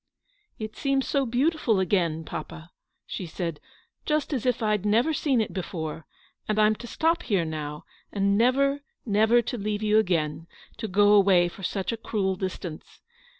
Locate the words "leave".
9.59-9.83